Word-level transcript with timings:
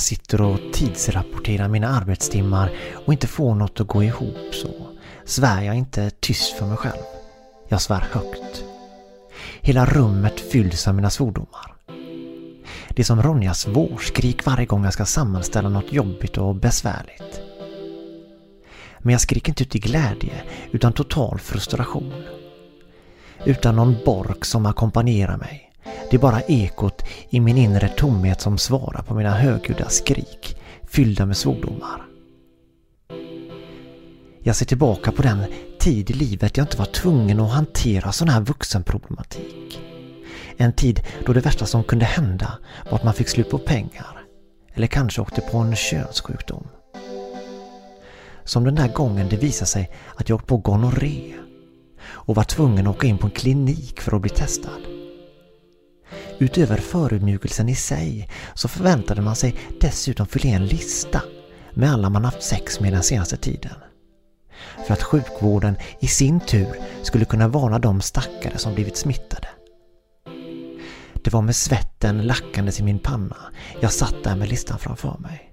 jag 0.00 0.04
sitter 0.04 0.40
och 0.40 0.60
tidsrapporterar 0.72 1.68
mina 1.68 1.88
arbetstimmar 1.88 2.70
och 3.06 3.12
inte 3.12 3.26
får 3.26 3.54
något 3.54 3.80
att 3.80 3.86
gå 3.86 4.02
ihop 4.02 4.54
så 4.54 4.68
svär 5.24 5.62
jag 5.62 5.76
inte 5.76 6.10
tyst 6.10 6.52
för 6.52 6.66
mig 6.66 6.76
själv. 6.76 7.02
Jag 7.68 7.80
svär 7.80 8.04
högt. 8.12 8.64
Hela 9.60 9.86
rummet 9.86 10.40
fylls 10.40 10.88
av 10.88 10.94
mina 10.94 11.10
svordomar. 11.10 11.74
Det 12.88 13.02
är 13.02 13.04
som 13.04 13.22
Ronjas 13.22 13.66
vårskrik 13.66 14.46
varje 14.46 14.66
gång 14.66 14.84
jag 14.84 14.92
ska 14.92 15.04
sammanställa 15.04 15.68
något 15.68 15.92
jobbigt 15.92 16.38
och 16.38 16.54
besvärligt. 16.54 17.40
Men 18.98 19.12
jag 19.12 19.20
skriker 19.20 19.50
inte 19.50 19.62
ut 19.62 19.76
i 19.76 19.78
glädje 19.78 20.42
utan 20.70 20.92
total 20.92 21.38
frustration. 21.38 22.24
Utan 23.44 23.76
någon 23.76 23.96
bork 24.04 24.44
som 24.44 24.66
ackompanjerar 24.66 25.36
mig. 25.36 25.69
Det 26.10 26.16
är 26.16 26.20
bara 26.20 26.40
ekot 26.40 27.02
i 27.30 27.40
min 27.40 27.56
inre 27.56 27.88
tomhet 27.88 28.40
som 28.40 28.58
svarar 28.58 29.02
på 29.02 29.14
mina 29.14 29.30
högljudda 29.30 29.88
skrik 29.88 30.56
fyllda 30.90 31.26
med 31.26 31.36
svordomar. 31.36 32.06
Jag 34.42 34.56
ser 34.56 34.66
tillbaka 34.66 35.12
på 35.12 35.22
den 35.22 35.44
tid 35.78 36.10
i 36.10 36.12
livet 36.12 36.56
jag 36.56 36.64
inte 36.64 36.76
var 36.76 36.84
tvungen 36.84 37.40
att 37.40 37.50
hantera 37.50 38.12
sån 38.12 38.28
här 38.28 38.40
vuxenproblematik. 38.40 39.80
En 40.56 40.72
tid 40.72 41.00
då 41.26 41.32
det 41.32 41.40
värsta 41.40 41.66
som 41.66 41.84
kunde 41.84 42.04
hända 42.04 42.58
var 42.90 42.98
att 42.98 43.04
man 43.04 43.14
fick 43.14 43.28
slut 43.28 43.50
på 43.50 43.58
pengar. 43.58 44.26
Eller 44.74 44.86
kanske 44.86 45.20
åkte 45.20 45.40
på 45.40 45.58
en 45.58 45.76
könssjukdom. 45.76 46.68
Som 48.44 48.64
den 48.64 48.74
där 48.74 48.88
gången 48.88 49.28
det 49.28 49.36
visade 49.36 49.66
sig 49.66 49.90
att 50.16 50.28
jag 50.28 50.36
åkt 50.36 50.46
på 50.46 50.56
gonorré 50.56 51.34
och 52.02 52.34
var 52.34 52.44
tvungen 52.44 52.86
att 52.86 52.96
åka 52.96 53.06
in 53.06 53.18
på 53.18 53.26
en 53.26 53.30
klinik 53.30 54.00
för 54.00 54.16
att 54.16 54.22
bli 54.22 54.30
testad. 54.30 54.99
Utöver 56.40 56.76
förödmjukelsen 56.76 57.68
i 57.68 57.74
sig 57.74 58.28
så 58.54 58.68
förväntade 58.68 59.22
man 59.22 59.36
sig 59.36 59.54
dessutom 59.80 60.26
fylla 60.26 60.50
i 60.50 60.52
en 60.52 60.66
lista 60.66 61.22
med 61.74 61.92
alla 61.92 62.10
man 62.10 62.24
haft 62.24 62.42
sex 62.42 62.80
med 62.80 62.92
den 62.92 63.02
senaste 63.02 63.36
tiden. 63.36 63.72
För 64.86 64.92
att 64.92 65.02
sjukvården 65.02 65.76
i 66.00 66.06
sin 66.06 66.40
tur 66.40 66.68
skulle 67.02 67.24
kunna 67.24 67.48
varna 67.48 67.78
de 67.78 68.00
stackare 68.00 68.58
som 68.58 68.74
blivit 68.74 68.96
smittade. 68.96 69.48
Det 71.24 71.32
var 71.32 71.42
med 71.42 71.56
svetten 71.56 72.22
lackandes 72.22 72.80
i 72.80 72.82
min 72.82 72.98
panna 72.98 73.36
jag 73.80 73.92
satt 73.92 74.24
där 74.24 74.36
med 74.36 74.48
listan 74.48 74.78
framför 74.78 75.18
mig. 75.18 75.52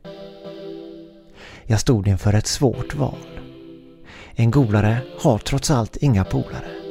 Jag 1.66 1.80
stod 1.80 2.08
inför 2.08 2.34
ett 2.34 2.48
svårt 2.48 2.96
val. 2.96 3.42
En 4.32 4.52
golare 4.52 5.02
har 5.20 5.38
trots 5.38 5.72
allt 5.72 5.98
inga 5.98 6.24
polare. 6.24 6.87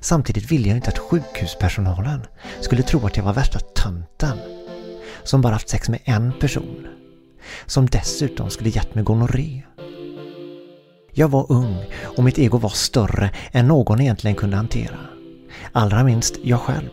Samtidigt 0.00 0.50
ville 0.50 0.68
jag 0.68 0.76
inte 0.76 0.90
att 0.90 0.98
sjukhuspersonalen 0.98 2.26
skulle 2.60 2.82
tro 2.82 3.06
att 3.06 3.16
jag 3.16 3.24
var 3.24 3.32
värsta 3.32 3.58
tönten 3.58 4.38
som 5.24 5.40
bara 5.40 5.52
haft 5.52 5.68
sex 5.68 5.88
med 5.88 6.00
en 6.04 6.32
person. 6.40 6.86
Som 7.66 7.86
dessutom 7.86 8.50
skulle 8.50 8.70
gett 8.70 8.94
mig 8.94 9.04
gonorré. 9.04 9.62
Jag 11.12 11.28
var 11.28 11.52
ung 11.52 11.84
och 12.02 12.24
mitt 12.24 12.38
ego 12.38 12.58
var 12.58 12.68
större 12.68 13.30
än 13.52 13.68
någon 13.68 14.00
egentligen 14.00 14.36
kunde 14.36 14.56
hantera. 14.56 14.98
Allra 15.72 16.04
minst 16.04 16.34
jag 16.42 16.60
själv. 16.60 16.90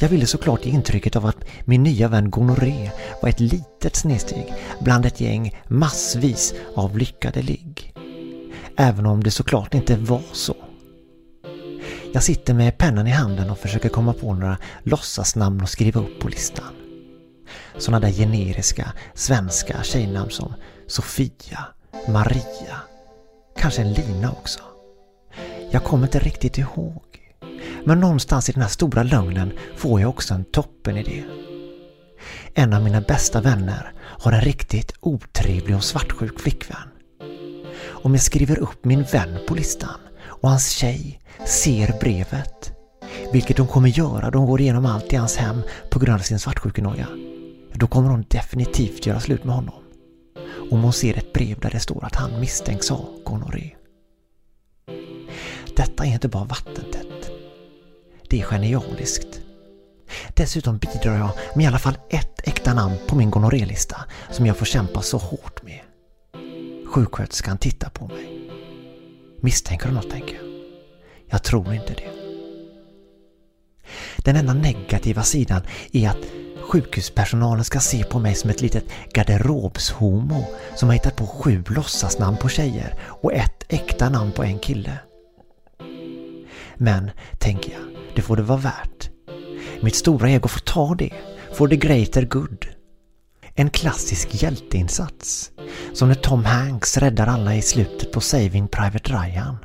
Jag 0.00 0.08
ville 0.08 0.26
såklart 0.26 0.66
ge 0.66 0.72
intrycket 0.72 1.16
av 1.16 1.26
att 1.26 1.44
min 1.64 1.82
nya 1.82 2.08
vän 2.08 2.30
gonorré 2.30 2.90
var 3.22 3.28
ett 3.28 3.40
litet 3.40 3.96
snedsteg 3.96 4.54
bland 4.80 5.06
ett 5.06 5.20
gäng 5.20 5.60
massvis 5.68 6.54
av 6.76 6.98
lyckade 6.98 7.42
ligg. 7.42 7.94
Även 8.76 9.06
om 9.06 9.24
det 9.24 9.30
såklart 9.30 9.74
inte 9.74 9.96
var 9.96 10.22
så. 10.32 10.54
Jag 12.12 12.22
sitter 12.22 12.54
med 12.54 12.78
pennan 12.78 13.06
i 13.06 13.10
handen 13.10 13.50
och 13.50 13.58
försöker 13.58 13.88
komma 13.88 14.12
på 14.12 14.34
några 14.34 14.58
låtsasnamn 14.82 15.60
att 15.60 15.70
skriva 15.70 16.00
upp 16.00 16.20
på 16.20 16.28
listan. 16.28 16.74
Sådana 17.78 18.06
där 18.06 18.12
generiska 18.12 18.92
svenska 19.14 19.82
tjejnamn 19.82 20.30
som 20.30 20.54
Sofia, 20.86 21.66
Maria, 22.08 22.76
kanske 23.56 23.82
en 23.82 23.92
Lina 23.92 24.32
också. 24.32 24.60
Jag 25.70 25.84
kommer 25.84 26.06
inte 26.06 26.18
riktigt 26.18 26.58
ihåg. 26.58 27.02
Men 27.84 28.00
någonstans 28.00 28.48
i 28.48 28.52
den 28.52 28.62
här 28.62 28.68
stora 28.68 29.02
lögnen 29.02 29.52
får 29.76 30.00
jag 30.00 30.10
också 30.10 30.34
en 30.34 30.44
toppenidé. 30.44 31.24
En 32.54 32.72
av 32.72 32.82
mina 32.82 33.00
bästa 33.00 33.40
vänner 33.40 33.92
har 33.98 34.32
en 34.32 34.40
riktigt 34.40 34.92
otrevlig 35.00 35.76
och 35.76 35.84
svartsjuk 35.84 36.40
flickvän. 36.40 36.88
Om 37.86 38.14
jag 38.14 38.22
skriver 38.22 38.58
upp 38.58 38.84
min 38.84 39.02
vän 39.02 39.38
på 39.48 39.54
listan 39.54 40.00
och 40.40 40.48
hans 40.48 40.70
tjej 40.70 41.20
ser 41.46 41.98
brevet, 42.00 42.72
vilket 43.32 43.58
hon 43.58 43.68
kommer 43.68 43.88
göra 43.88 44.30
då 44.30 44.38
hon 44.38 44.48
går 44.48 44.60
igenom 44.60 44.86
allt 44.86 45.12
i 45.12 45.16
hans 45.16 45.36
hem 45.36 45.62
på 45.90 45.98
grund 45.98 46.14
av 46.14 46.22
sin 46.22 46.38
svartsjukenoja, 46.38 47.06
då 47.72 47.86
kommer 47.86 48.10
hon 48.10 48.24
definitivt 48.28 49.06
göra 49.06 49.20
slut 49.20 49.44
med 49.44 49.54
honom. 49.54 49.82
Om 50.70 50.82
hon 50.82 50.92
ser 50.92 51.18
ett 51.18 51.32
brev 51.32 51.60
där 51.60 51.70
det 51.70 51.80
står 51.80 52.04
att 52.04 52.14
han 52.14 52.40
misstänks 52.40 52.88
ha 52.88 53.08
gonorré. 53.24 53.70
Detta 55.76 56.04
är 56.04 56.12
inte 56.12 56.28
bara 56.28 56.44
vattentätt. 56.44 57.30
Det 58.30 58.40
är 58.40 58.44
genialiskt. 58.44 59.40
Dessutom 60.34 60.78
bidrar 60.78 61.16
jag 61.16 61.30
med 61.54 61.64
i 61.64 61.66
alla 61.66 61.78
fall 61.78 61.98
ett 62.10 62.48
äkta 62.48 62.74
namn 62.74 62.96
på 63.08 63.16
min 63.16 63.30
gonorrélista 63.30 63.96
som 64.30 64.46
jag 64.46 64.56
får 64.56 64.66
kämpa 64.66 65.02
så 65.02 65.18
hårt 65.18 65.62
med. 65.62 65.80
Sjuksköterskan 66.86 67.58
tittar 67.58 67.90
på 67.90 68.06
mig. 68.06 68.50
Misstänker 69.40 69.86
hon 69.86 69.94
något, 69.94 70.10
tänker 70.10 70.34
jag. 70.34 70.44
Jag 71.30 71.42
tror 71.42 71.74
inte 71.74 71.94
det. 71.94 72.10
Den 74.16 74.36
enda 74.36 74.54
negativa 74.54 75.22
sidan 75.22 75.62
är 75.92 76.08
att 76.08 76.24
sjukhuspersonalen 76.60 77.64
ska 77.64 77.80
se 77.80 78.04
på 78.04 78.18
mig 78.18 78.34
som 78.34 78.50
ett 78.50 78.60
litet 78.60 78.84
garderobshomo 79.14 80.44
som 80.76 80.88
har 80.88 80.94
hittat 80.94 81.16
på 81.16 81.26
sju 81.26 81.64
låtsasnamn 81.68 82.36
på 82.36 82.48
tjejer 82.48 83.00
och 83.02 83.32
ett 83.32 83.64
äkta 83.68 84.10
namn 84.10 84.32
på 84.32 84.42
en 84.42 84.58
kille. 84.58 84.98
Men, 86.76 87.10
tänker 87.38 87.72
jag, 87.72 87.82
det 88.14 88.22
får 88.22 88.36
det 88.36 88.42
vara 88.42 88.58
värt. 88.58 89.10
Mitt 89.80 89.96
stora 89.96 90.30
ego 90.30 90.48
får 90.48 90.60
ta 90.60 90.94
det, 90.94 91.12
for 91.52 91.68
the 91.68 91.76
greater 91.76 92.22
good. 92.22 92.77
En 93.60 93.70
klassisk 93.70 94.42
hjälteinsats. 94.42 95.50
Som 95.92 96.08
när 96.08 96.14
Tom 96.14 96.44
Hanks 96.44 96.96
räddar 96.96 97.26
alla 97.26 97.54
i 97.54 97.62
slutet 97.62 98.12
på 98.12 98.20
Saving 98.20 98.68
Private 98.68 99.12
Ryan. 99.12 99.56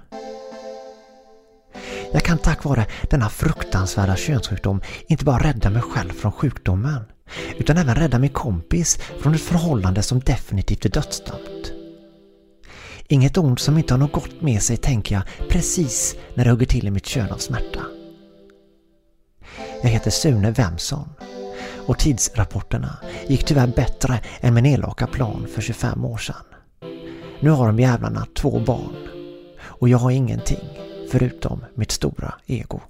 Jag 2.13 2.23
kan 2.23 2.37
tack 2.37 2.63
vare 2.63 2.85
denna 3.09 3.29
fruktansvärda 3.29 4.15
könssjukdom 4.15 4.81
inte 5.07 5.25
bara 5.25 5.43
rädda 5.43 5.69
mig 5.69 5.81
själv 5.81 6.11
från 6.11 6.31
sjukdomen, 6.31 7.03
utan 7.57 7.77
även 7.77 7.95
rädda 7.95 8.19
min 8.19 8.29
kompis 8.29 8.97
från 9.21 9.35
ett 9.35 9.41
förhållande 9.41 10.03
som 10.03 10.19
definitivt 10.19 10.85
är 10.85 10.89
dödsdömt. 10.89 11.71
Inget 13.07 13.37
ont 13.37 13.59
som 13.59 13.77
inte 13.77 13.93
har 13.93 13.99
något 13.99 14.11
gott 14.11 14.41
med 14.41 14.61
sig 14.61 14.77
tänker 14.77 15.15
jag 15.15 15.49
precis 15.49 16.15
när 16.35 16.45
det 16.45 16.51
hugger 16.51 16.65
till 16.65 16.87
i 16.87 16.91
mitt 16.91 17.05
kön 17.05 17.31
av 17.31 17.37
smärta. 17.37 17.81
Jag 19.81 19.89
heter 19.89 20.11
Sune 20.11 20.51
Wemson 20.51 21.09
och 21.87 21.99
tidsrapporterna 21.99 22.97
gick 23.27 23.43
tyvärr 23.43 23.67
bättre 23.67 24.19
än 24.41 24.53
min 24.53 24.65
elaka 24.65 25.07
plan 25.07 25.47
för 25.53 25.61
25 25.61 26.05
år 26.05 26.17
sedan. 26.17 26.45
Nu 27.39 27.49
har 27.49 27.67
de 27.67 27.79
jävlarna 27.79 28.25
två 28.35 28.59
barn 28.59 28.95
och 29.61 29.89
jag 29.89 29.97
har 29.97 30.11
ingenting 30.11 30.69
förutom 31.11 31.65
mitt 31.75 31.91
stora 31.91 32.33
ego. 32.45 32.81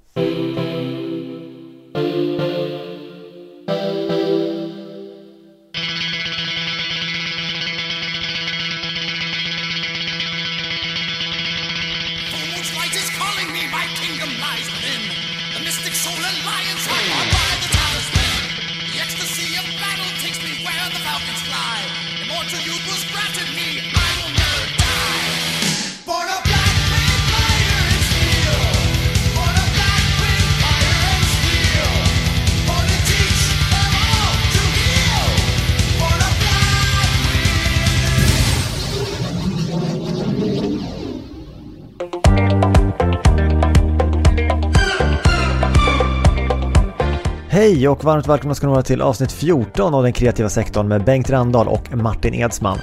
Hej 47.64 47.88
och 47.88 48.04
varmt 48.04 48.28
välkomna 48.28 48.56
ska 48.56 48.68
ni 48.68 48.74
vara 48.74 48.84
till 48.84 49.02
avsnitt 49.02 49.32
14 49.32 49.94
av 49.94 50.04
den 50.04 50.14
kreativa 50.14 50.50
sektorn 50.50 50.88
med 50.88 51.04
Bengt 51.04 51.30
Randahl 51.30 51.68
och 51.68 51.96
Martin 51.96 52.34
Edsman. 52.34 52.80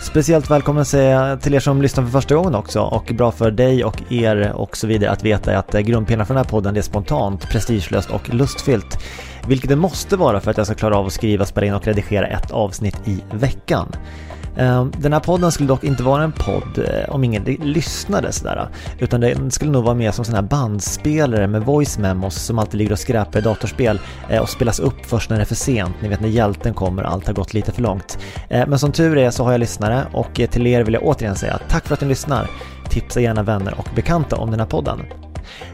Speciellt 0.00 0.50
välkommen 0.50 0.84
säger 0.84 1.28
jag 1.28 1.40
till 1.40 1.54
er 1.54 1.60
som 1.60 1.82
lyssnar 1.82 2.04
för 2.04 2.10
första 2.10 2.34
gången 2.34 2.54
också 2.54 2.80
och 2.80 3.04
bra 3.14 3.32
för 3.32 3.50
dig 3.50 3.84
och 3.84 4.12
er 4.12 4.52
och 4.52 4.76
så 4.76 4.86
vidare 4.86 5.10
att 5.10 5.24
veta 5.24 5.58
att 5.58 5.74
eh, 5.74 5.80
grundpelaren 5.80 6.26
för 6.26 6.34
den 6.34 6.44
här 6.44 6.50
podden 6.50 6.76
är 6.76 6.82
spontant, 6.82 7.48
prestigelöst 7.48 8.10
och 8.10 8.34
lustfyllt. 8.34 8.98
Vilket 9.46 9.68
det 9.68 9.76
måste 9.76 10.16
vara 10.16 10.40
för 10.40 10.50
att 10.50 10.56
jag 10.56 10.66
ska 10.66 10.74
klara 10.74 10.96
av 10.96 11.06
att 11.06 11.12
skriva, 11.12 11.44
spela 11.44 11.66
in 11.66 11.74
och 11.74 11.86
redigera 11.86 12.26
ett 12.26 12.50
avsnitt 12.50 13.08
i 13.08 13.22
veckan. 13.32 13.92
Ehm, 14.56 14.92
den 14.98 15.12
här 15.12 15.20
podden 15.20 15.52
skulle 15.52 15.68
dock 15.68 15.84
inte 15.84 16.02
vara 16.02 16.22
en 16.22 16.32
podd 16.32 16.78
eh, 16.78 17.14
om 17.14 17.24
ingen 17.24 17.44
lyssnade 17.44 18.32
sådär. 18.32 18.68
Utan 18.98 19.20
den 19.20 19.50
skulle 19.50 19.70
nog 19.70 19.84
vara 19.84 19.94
mer 19.94 20.10
som 20.10 20.24
sån 20.24 20.34
här 20.34 20.42
bandspelare 20.42 21.46
med 21.46 21.62
voice 21.62 21.98
memos 21.98 22.34
som 22.34 22.58
alltid 22.58 22.78
ligger 22.78 22.92
och 22.92 22.98
skräpar 22.98 23.38
i 23.38 23.42
datorspel 23.42 24.00
eh, 24.28 24.42
och 24.42 24.48
spelas 24.48 24.80
upp 24.80 25.06
först 25.06 25.30
när 25.30 25.36
det 25.36 25.42
är 25.42 25.46
för 25.46 25.54
sent. 25.54 25.94
Ni 26.00 26.08
vet 26.08 26.20
när 26.20 26.28
hjälten 26.28 26.74
kommer 26.74 27.02
och 27.02 27.12
allt 27.12 27.26
har 27.26 27.34
gått 27.34 27.54
lite 27.54 27.72
för 27.72 27.82
långt. 27.82 28.18
Eh, 28.48 28.66
men 28.66 28.78
som 28.78 28.92
tur 28.92 29.18
är 29.18 29.30
så 29.30 29.44
har 29.44 29.52
jag 29.52 29.58
lyssnare 29.58 30.02
och 30.12 30.34
till 30.34 30.66
er 30.66 30.84
vill 30.84 30.94
jag 30.94 31.02
återigen 31.02 31.36
säga 31.36 31.58
tack 31.68 31.86
för 31.86 31.94
att 31.94 32.00
ni 32.00 32.08
lyssnar. 32.08 32.50
Tipsa 32.90 33.20
gärna 33.20 33.42
vänner 33.42 33.74
och 33.78 33.88
bekanta 33.94 34.36
om 34.36 34.50
den 34.50 34.60
här 34.60 34.66
podden. 34.66 35.00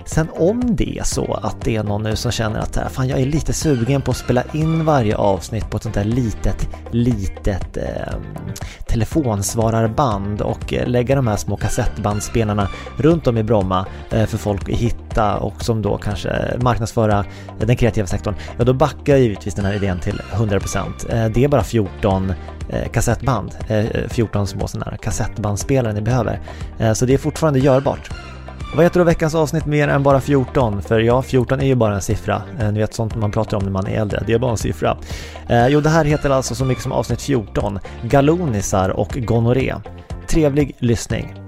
Sen 0.05 0.29
om 0.37 0.77
det 0.77 0.99
är 0.99 1.05
så 1.05 1.35
att 1.43 1.61
det 1.65 1.77
är 1.77 1.83
någon 1.83 2.03
nu 2.03 2.17
som 2.17 2.33
känner 2.33 2.61
att 2.61 2.79
fan 2.93 3.09
jag 3.09 3.21
är 3.21 3.27
lite 3.27 3.53
sugen 3.53 4.03
på 4.03 4.11
att 4.11 4.17
spela 4.17 4.43
in 4.53 4.85
varje 4.85 5.17
avsnitt 5.17 5.71
på 5.71 5.77
ett 5.77 5.83
sånt 5.83 5.95
där 5.95 6.05
litet, 6.05 6.69
litet 6.91 7.77
ehm, 7.77 7.85
eh, 7.87 8.55
telefonsvararband 8.87 10.41
och 10.41 10.75
lägga 10.87 11.17
de 11.17 11.27
här 11.27 11.37
små 11.37 11.57
kassettbandspelarna 11.57 12.69
runt 12.97 13.27
om 13.27 13.39
i 13.39 13.43
Bromma 13.43 13.87
eh, 14.11 14.27
för 14.27 14.39
folk 14.39 14.69
att 14.69 14.75
hitta 14.75 15.37
och 15.37 15.65
som 15.65 15.83
då 15.83 15.97
kanske 15.99 16.57
marknadsföra 16.61 17.25
den 17.61 17.77
kreativa 17.77 18.07
sektorn. 18.07 18.35
Ja, 18.59 18.65
då 18.65 18.73
backar 18.73 19.13
jag 19.13 19.21
givetvis 19.21 19.55
den 19.55 19.65
här 19.65 19.75
idén 19.75 20.01
till 20.01 20.23
100%. 20.33 20.85
Eh, 21.09 21.31
det 21.31 21.45
är 21.45 21.49
bara 21.49 21.65
14 21.65 22.33
eh, 22.69 22.89
kassettband, 22.89 23.55
eh, 23.69 23.79
eh, 23.79 24.09
14 24.09 24.47
små 24.47 24.69
sådana 24.69 24.91
här 24.91 24.97
kassettbandspelare 24.97 25.93
ni 25.93 26.01
behöver. 26.01 26.41
Så 26.95 27.07
det 27.07 27.15
är 27.15 27.19
fortfarande 27.19 27.59
görbart. 27.59 28.11
Vad 28.75 28.85
heter 28.85 29.01
då 29.01 29.05
veckans 29.05 29.35
avsnitt 29.35 29.67
mer 29.67 29.89
än 29.89 30.03
bara 30.03 30.21
14? 30.21 30.83
För 30.83 31.01
ja, 31.01 31.23
14 31.23 31.61
är 31.61 31.67
ju 31.67 31.75
bara 31.75 31.95
en 31.95 32.03
siffra. 32.03 32.43
Eh, 32.61 32.73
ni 32.73 32.79
vet 32.79 32.95
sånt 32.95 33.17
man 33.17 33.31
pratar 33.31 33.57
om 33.57 33.63
när 33.63 33.71
man 33.71 33.87
är 33.87 34.01
äldre, 34.01 34.23
det 34.27 34.33
är 34.33 34.39
bara 34.39 34.51
en 34.51 34.57
siffra. 34.57 34.97
Eh, 35.49 35.69
jo, 35.69 35.81
det 35.81 35.89
här 35.89 36.05
heter 36.05 36.31
alltså 36.31 36.55
så 36.55 36.65
mycket 36.65 36.83
som 36.83 36.93
avsnitt 36.93 37.23
14, 37.23 37.79
Galonisar 38.03 38.89
och 38.89 39.19
gonorré. 39.21 39.75
Trevlig 40.27 40.77
lyssning! 40.79 41.48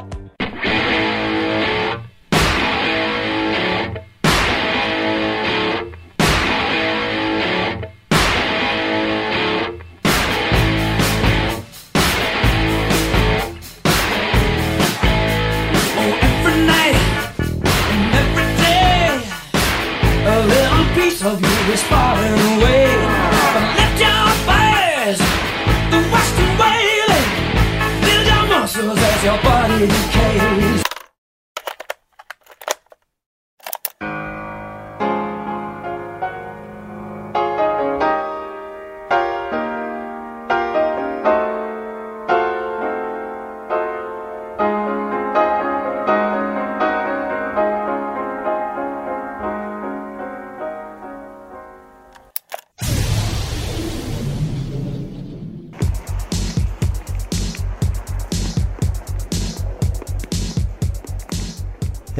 decay 29.86 30.79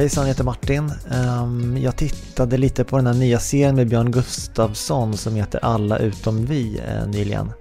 Hejsan, 0.01 0.23
jag 0.23 0.27
heter 0.27 0.43
Martin. 0.43 0.91
Ehm, 1.11 1.77
jag 1.77 1.95
tittade 1.95 2.57
lite 2.57 2.83
på 2.83 2.97
den 2.97 3.07
här 3.07 3.13
nya 3.13 3.39
serien 3.39 3.75
med 3.75 3.89
Björn 3.89 4.11
Gustafsson 4.11 5.17
som 5.17 5.35
heter 5.35 5.59
Alla 5.65 5.97
utom 5.97 6.45
vi 6.45 6.81
eh, 6.87 7.07
nyligen. 7.07 7.51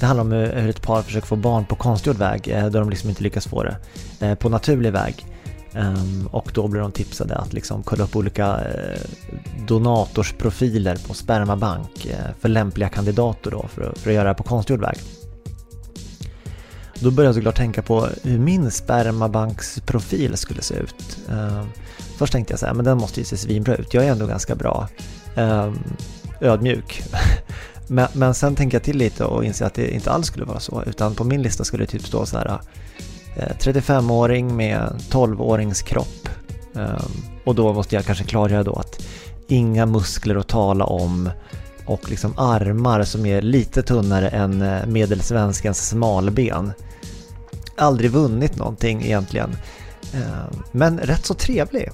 Det 0.00 0.06
handlar 0.06 0.24
om 0.24 0.32
eh, 0.32 0.62
hur 0.62 0.70
ett 0.70 0.82
par 0.82 1.02
försöker 1.02 1.26
få 1.26 1.36
barn 1.36 1.64
på 1.64 1.76
konstgjord 1.76 2.16
väg 2.16 2.48
eh, 2.48 2.66
då 2.66 2.78
de 2.78 2.90
liksom 2.90 3.10
inte 3.10 3.22
lyckas 3.22 3.46
få 3.46 3.62
det 3.62 3.76
på 4.36 4.48
naturlig 4.48 4.92
väg. 4.92 5.26
Ehm, 5.74 6.26
och 6.26 6.50
då 6.54 6.68
blir 6.68 6.80
de 6.80 6.92
tipsade 6.92 7.36
att 7.36 7.52
liksom 7.52 7.82
kolla 7.82 8.04
upp 8.04 8.16
olika 8.16 8.60
donatorsprofiler 9.68 10.96
på 11.08 11.14
spermabank 11.14 12.08
för 12.40 12.48
lämpliga 12.48 12.88
kandidater 12.88 13.50
då 13.50 13.66
för 13.68 13.82
att, 13.82 13.98
för 13.98 14.10
att 14.10 14.16
göra 14.16 14.28
det 14.28 14.34
på 14.34 14.42
konstgjord 14.42 14.80
väg. 14.80 14.96
Då 17.04 17.10
började 17.10 17.28
jag 17.28 17.34
såklart 17.34 17.56
tänka 17.56 17.82
på 17.82 18.08
hur 18.22 18.38
min 18.38 18.70
spermabanksprofil 18.70 20.36
skulle 20.36 20.62
se 20.62 20.74
ut. 20.74 21.18
Uh, 21.30 21.64
först 22.18 22.32
tänkte 22.32 22.52
jag 22.52 22.60
så 22.60 22.66
här, 22.66 22.74
men 22.74 22.84
den 22.84 22.98
måste 22.98 23.20
ju 23.20 23.24
se 23.24 23.36
svinbra 23.36 23.74
ut. 23.74 23.94
Jag 23.94 24.04
är 24.04 24.10
ändå 24.10 24.26
ganska 24.26 24.54
bra 24.54 24.88
uh, 25.38 25.72
ödmjuk. 26.40 27.02
men, 27.88 28.08
men 28.12 28.34
sen 28.34 28.54
tänker 28.54 28.76
jag 28.76 28.82
till 28.82 28.96
lite 28.96 29.24
och 29.24 29.44
inser 29.44 29.66
att 29.66 29.74
det 29.74 29.94
inte 29.94 30.10
alls 30.10 30.26
skulle 30.26 30.44
vara 30.44 30.60
så. 30.60 30.82
Utan 30.86 31.14
på 31.14 31.24
min 31.24 31.42
lista 31.42 31.64
skulle 31.64 31.84
det 31.84 31.90
typ 31.90 32.06
stå 32.06 32.26
så 32.26 32.38
här 32.38 32.60
eh, 33.36 33.42
uh, 33.42 33.56
35-åring 33.58 34.56
med 34.56 34.94
12-årings 35.10 35.82
kropp. 35.84 36.28
och 37.44 37.54
då 37.54 37.72
måste 37.72 37.94
jag 37.94 38.04
kanske 38.04 38.24
klargöra 38.24 38.62
då 38.62 38.72
att 38.72 39.06
inga 39.48 39.86
muskler 39.86 40.36
att 40.36 40.48
tala 40.48 40.84
om 40.84 41.30
och 41.86 42.10
liksom 42.10 42.34
armar 42.36 43.04
som 43.04 43.26
är 43.26 43.42
lite 43.42 43.82
tunnare 43.82 44.28
än 44.28 44.64
medelsvenskens 44.92 45.88
smalben. 45.88 46.72
Aldrig 47.76 48.10
vunnit 48.10 48.56
någonting 48.56 49.02
egentligen. 49.02 49.56
Eh, 50.14 50.58
men 50.72 50.98
rätt 50.98 51.26
så 51.26 51.34
trevlig. 51.34 51.90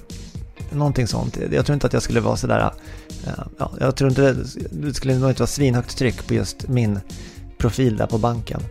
Någonting 0.71 1.07
sånt. 1.07 1.37
Jag 1.51 1.65
tror 1.65 1.73
inte 1.73 1.87
att 1.87 1.93
jag 1.93 2.01
skulle 2.01 2.19
vara 2.19 2.35
sådär... 2.35 2.73
Eh, 3.27 3.43
ja, 3.57 3.71
jag 3.79 3.95
tror 3.95 4.09
inte 4.09 4.35
det 4.71 4.93
skulle 4.93 5.17
nog 5.17 5.29
inte 5.29 5.41
vara 5.41 5.47
svinhögt 5.47 5.97
tryck 5.97 6.27
på 6.27 6.33
just 6.33 6.67
min 6.67 6.99
profil 7.57 7.97
där 7.97 8.07
på 8.07 8.17
banken. 8.17 8.61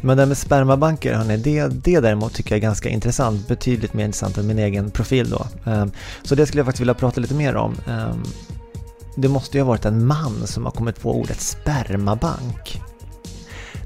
Men 0.00 0.16
det 0.16 0.26
med 0.26 0.38
spermabanker, 0.38 1.14
hörni, 1.14 1.36
det, 1.36 1.68
det 1.68 2.00
däremot 2.00 2.34
tycker 2.34 2.50
jag 2.50 2.56
är 2.56 2.62
ganska 2.62 2.88
intressant. 2.88 3.48
Betydligt 3.48 3.94
mer 3.94 4.04
intressant 4.04 4.38
än 4.38 4.46
min 4.46 4.58
egen 4.58 4.90
profil 4.90 5.30
då. 5.30 5.70
Eh, 5.70 5.86
så 6.22 6.34
det 6.34 6.46
skulle 6.46 6.60
jag 6.60 6.66
faktiskt 6.66 6.80
vilja 6.80 6.94
prata 6.94 7.20
lite 7.20 7.34
mer 7.34 7.56
om. 7.56 7.76
Det 9.16 9.28
måste 9.28 9.56
ju 9.56 9.62
ha 9.62 9.68
varit 9.68 9.84
en 9.84 10.06
man 10.06 10.46
som 10.46 10.64
har 10.64 10.72
kommit 10.72 11.00
på 11.00 11.20
ordet 11.20 11.40
spermabank. 11.40 12.81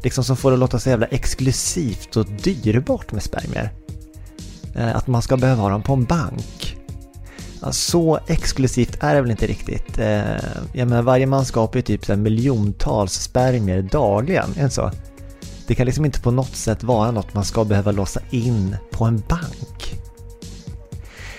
Liksom 0.06 0.24
som 0.24 0.36
får 0.36 0.50
det 0.50 0.54
att 0.54 0.60
låta 0.60 0.78
så 0.78 0.88
jävla 0.88 1.06
exklusivt 1.06 2.16
och 2.16 2.26
dyrbart 2.26 3.12
med 3.12 3.22
spermier. 3.22 3.70
Eh, 4.74 4.96
att 4.96 5.06
man 5.06 5.22
ska 5.22 5.36
behöva 5.36 5.62
ha 5.62 5.70
dem 5.70 5.82
på 5.82 5.92
en 5.92 6.04
bank. 6.04 6.76
så 7.70 8.18
exklusivt 8.26 8.96
är 9.00 9.14
det 9.14 9.20
väl 9.20 9.30
inte 9.30 9.46
riktigt. 9.46 9.98
Eh, 9.98 10.36
jag 10.72 10.88
menar, 10.88 11.02
varje 11.02 11.26
man 11.26 11.44
skapar 11.44 11.78
ju 11.78 11.82
typ 11.82 12.08
miljontals 12.08 13.12
spermier 13.12 13.82
dagligen, 13.82 14.50
är 14.56 14.62
det 14.62 14.70
så? 14.70 14.90
Det 15.66 15.74
kan 15.74 15.86
liksom 15.86 16.04
inte 16.04 16.20
på 16.20 16.30
något 16.30 16.56
sätt 16.56 16.82
vara 16.82 17.10
något 17.10 17.34
man 17.34 17.44
ska 17.44 17.64
behöva 17.64 17.92
låsa 17.92 18.20
in 18.30 18.76
på 18.90 19.04
en 19.04 19.22
bank. 19.28 20.00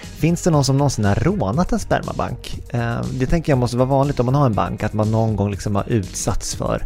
Finns 0.01 0.43
det 0.43 0.51
någon 0.51 0.65
som 0.65 0.77
någonsin 0.77 1.05
har 1.05 1.15
rånat 1.15 1.71
en 1.71 1.79
spermabank? 1.79 2.59
Eh, 2.69 3.01
det 3.11 3.25
tänker 3.25 3.51
jag 3.51 3.59
måste 3.59 3.77
vara 3.77 3.89
vanligt 3.89 4.19
om 4.19 4.25
man 4.25 4.35
har 4.35 4.45
en 4.45 4.53
bank, 4.53 4.83
att 4.83 4.93
man 4.93 5.11
någon 5.11 5.35
gång 5.35 5.51
liksom 5.51 5.75
har 5.75 5.89
utsatts 5.89 6.55
för 6.55 6.85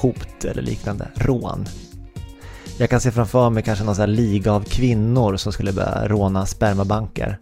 hot 0.00 0.44
eller 0.44 0.62
liknande, 0.62 1.08
rån. 1.14 1.66
Jag 2.78 2.90
kan 2.90 3.00
se 3.00 3.10
framför 3.10 3.50
mig 3.50 3.62
kanske 3.62 3.84
någon 3.84 3.94
sån 3.94 4.02
här 4.02 4.06
liga 4.06 4.52
av 4.52 4.64
kvinnor 4.64 5.36
som 5.36 5.52
skulle 5.52 5.72
börja 5.72 6.08
råna 6.08 6.46
spermabanker. 6.46 7.38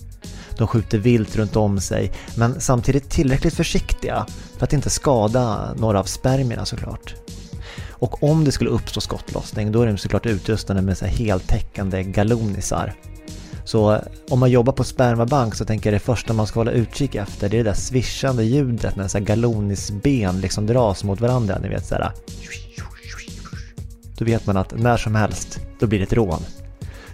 De 0.56 0.66
skjuter 0.66 0.98
vilt 0.98 1.36
runt 1.36 1.56
om 1.56 1.80
sig, 1.80 2.12
men 2.36 2.60
samtidigt 2.60 3.10
tillräckligt 3.10 3.54
försiktiga 3.54 4.26
för 4.58 4.64
att 4.64 4.72
inte 4.72 4.90
skada 4.90 5.74
några 5.76 6.00
av 6.00 6.04
spermierna 6.04 6.64
såklart. 6.64 7.14
Och 7.90 8.22
om 8.22 8.44
det 8.44 8.52
skulle 8.52 8.70
uppstå 8.70 9.00
skottlossning, 9.00 9.72
då 9.72 9.82
är 9.82 9.86
de 9.86 9.98
såklart 9.98 10.26
utrustade 10.26 10.82
med 10.82 10.98
så 10.98 11.04
här 11.04 11.12
heltäckande 11.12 12.02
galonisar 12.02 12.94
så 13.68 13.92
eh, 13.92 14.00
om 14.30 14.38
man 14.38 14.50
jobbar 14.50 14.72
på 14.72 14.84
spermabank 14.84 15.54
så 15.54 15.64
tänker 15.64 15.92
jag 15.92 16.00
det 16.00 16.04
första 16.04 16.32
man 16.32 16.46
ska 16.46 16.60
hålla 16.60 16.70
utkik 16.70 17.14
efter 17.14 17.48
det 17.48 17.56
är 17.56 17.64
det 17.64 17.70
där 17.70 17.76
svischande 17.76 18.44
ljudet 18.44 18.96
när 18.96 19.08
så 19.08 19.20
galonisben 19.20 20.40
liksom 20.40 20.66
dras 20.66 21.04
mot 21.04 21.20
varandra. 21.20 21.58
Ni 21.62 21.68
vet 21.68 21.86
såhär. 21.86 22.12
Då 24.18 24.24
vet 24.24 24.46
man 24.46 24.56
att 24.56 24.78
när 24.78 24.96
som 24.96 25.14
helst, 25.14 25.60
då 25.80 25.86
blir 25.86 25.98
det 25.98 26.04
ett 26.04 26.12
rån. 26.12 26.42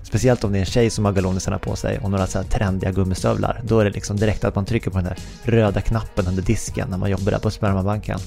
Speciellt 0.02 0.44
om 0.44 0.52
det 0.52 0.58
är 0.58 0.60
en 0.60 0.66
tjej 0.66 0.90
som 0.90 1.04
har 1.04 1.12
galonisarna 1.12 1.58
på 1.58 1.76
sig 1.76 1.98
och 1.98 2.10
några 2.10 2.26
så 2.26 2.38
här 2.38 2.44
trendiga 2.44 2.90
gummistövlar. 2.90 3.60
Då 3.64 3.80
är 3.80 3.84
det 3.84 3.90
liksom 3.90 4.16
direkt 4.16 4.44
att 4.44 4.54
man 4.54 4.64
trycker 4.64 4.90
på 4.90 4.98
den 4.98 5.04
där 5.04 5.18
röda 5.42 5.80
knappen 5.80 6.26
under 6.26 6.42
disken 6.42 6.88
när 6.90 6.98
man 6.98 7.10
jobbar 7.10 7.32
där 7.32 7.38
på 7.38 7.50
spermabanken. 7.50 8.18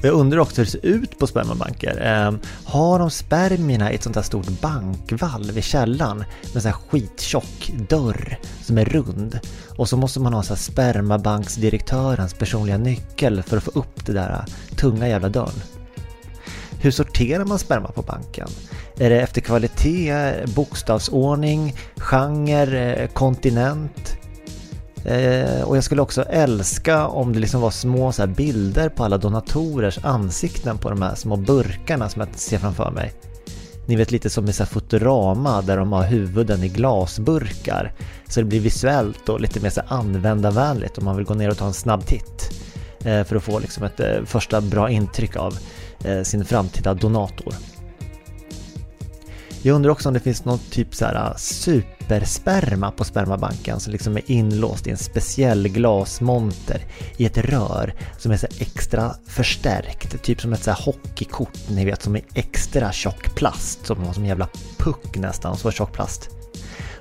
Och 0.00 0.06
jag 0.06 0.14
undrar 0.14 0.38
också 0.38 0.56
hur 0.56 0.64
det 0.64 0.70
ser 0.70 0.86
ut 0.86 1.18
på 1.18 1.26
spermabanker. 1.26 2.26
Eh, 2.26 2.32
har 2.64 2.98
de 2.98 3.10
spermierna 3.10 3.92
i 3.92 3.94
ett 3.94 4.02
sånt 4.02 4.16
här 4.16 4.22
stort 4.22 4.48
bankvalv 4.60 5.58
i 5.58 5.62
källaren 5.62 6.18
med 6.18 6.54
en 6.54 6.62
sån 6.62 6.70
här 6.70 6.78
skittjock 6.88 7.72
dörr 7.88 8.38
som 8.62 8.78
är 8.78 8.84
rund? 8.84 9.40
Och 9.76 9.88
så 9.88 9.96
måste 9.96 10.20
man 10.20 10.32
ha 10.32 10.42
så 10.42 10.54
här 10.54 10.60
spermabanksdirektörens 10.60 12.34
personliga 12.34 12.78
nyckel 12.78 13.42
för 13.42 13.56
att 13.56 13.62
få 13.64 13.70
upp 13.74 14.06
det 14.06 14.12
där 14.12 14.30
äh, 14.30 14.76
tunga 14.76 15.08
jävla 15.08 15.28
dörren. 15.28 15.60
Hur 16.82 16.90
sorterar 16.90 17.44
man 17.44 17.58
sperma 17.58 17.88
på 17.88 18.02
banken? 18.02 18.48
Är 18.98 19.10
det 19.10 19.20
efter 19.20 19.40
kvalitet, 19.40 20.34
bokstavsordning, 20.54 21.76
genre, 21.96 23.08
kontinent? 23.14 24.19
Eh, 25.04 25.62
och 25.62 25.76
jag 25.76 25.84
skulle 25.84 26.02
också 26.02 26.22
älska 26.22 27.06
om 27.06 27.32
det 27.32 27.38
liksom 27.38 27.60
var 27.60 27.70
små 27.70 28.12
så 28.12 28.26
bilder 28.26 28.88
på 28.88 29.04
alla 29.04 29.18
donatorers 29.18 29.98
ansikten 30.02 30.78
på 30.78 30.90
de 30.90 31.02
här 31.02 31.14
små 31.14 31.36
burkarna 31.36 32.08
som 32.08 32.20
jag 32.20 32.28
ser 32.34 32.58
framför 32.58 32.90
mig. 32.90 33.12
Ni 33.86 33.96
vet 33.96 34.10
lite 34.10 34.30
som 34.30 34.48
i 34.48 34.52
så 34.52 34.66
Futurama 34.66 35.62
där 35.62 35.76
de 35.76 35.92
har 35.92 36.02
huvuden 36.02 36.64
i 36.64 36.68
glasburkar. 36.68 37.92
Så 38.28 38.40
det 38.40 38.46
blir 38.46 38.60
visuellt 38.60 39.28
och 39.28 39.40
lite 39.40 39.60
mer 39.60 39.70
så 39.70 39.80
användarvänligt 39.88 40.98
om 40.98 41.04
man 41.04 41.16
vill 41.16 41.26
gå 41.26 41.34
ner 41.34 41.50
och 41.50 41.56
ta 41.56 41.66
en 41.66 41.72
snabb 41.72 42.06
titt. 42.06 42.50
Eh, 43.04 43.24
för 43.24 43.36
att 43.36 43.42
få 43.42 43.58
liksom 43.58 43.84
ett 43.84 44.00
eh, 44.00 44.24
första 44.24 44.60
bra 44.60 44.90
intryck 44.90 45.36
av 45.36 45.58
eh, 46.04 46.22
sin 46.22 46.44
framtida 46.44 46.94
donator. 46.94 47.54
Jag 49.62 49.74
undrar 49.74 49.90
också 49.90 50.08
om 50.08 50.14
det 50.14 50.20
finns 50.20 50.44
någon 50.44 50.58
typ 50.58 50.94
så 50.94 51.04
här 51.04 51.14
äh, 51.14 51.36
supersperma 51.36 52.90
på 52.90 53.04
spermabanken 53.04 53.80
som 53.80 53.92
liksom 53.92 54.16
är 54.16 54.30
inlåst 54.30 54.86
i 54.86 54.90
en 54.90 54.96
speciell 54.96 55.68
glasmonter 55.68 56.84
i 57.16 57.26
ett 57.26 57.38
rör 57.38 57.94
som 58.18 58.32
är 58.32 58.36
så 58.36 58.46
extra 58.58 59.14
förstärkt. 59.26 60.22
Typ 60.22 60.40
som 60.40 60.52
ett 60.52 60.62
så 60.62 60.70
här 60.70 60.84
hockeykort 60.84 61.58
ni 61.68 61.84
vet 61.84 62.02
som 62.02 62.16
är 62.16 62.22
extra 62.34 62.92
tjock 62.92 63.34
plast 63.34 63.86
som 63.86 64.14
som 64.14 64.22
en 64.22 64.28
jävla 64.28 64.48
puck 64.78 65.16
nästan, 65.16 65.56
så 65.56 65.70
tjock 65.70 65.92
plast. 65.92 66.30